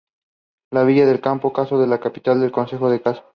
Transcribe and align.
La 0.71 0.83
villa 0.83 1.05
de 1.05 1.21
Campo 1.21 1.49
de 1.49 1.53
Caso 1.53 1.83
es 1.83 1.87
la 1.87 1.99
capital 1.99 2.41
del 2.41 2.51
concejo 2.51 2.89
de 2.89 3.03
Caso. 3.03 3.23